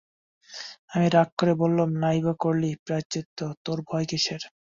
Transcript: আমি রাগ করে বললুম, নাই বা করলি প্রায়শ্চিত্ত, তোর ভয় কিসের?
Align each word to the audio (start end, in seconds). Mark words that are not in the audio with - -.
আমি 0.93 1.07
রাগ 1.09 1.29
করে 1.39 1.53
বললুম, 1.61 1.89
নাই 2.03 2.17
বা 2.25 2.33
করলি 2.43 2.69
প্রায়শ্চিত্ত, 2.85 3.39
তোর 3.65 3.77
ভয় 3.87 4.05
কিসের? 4.11 4.41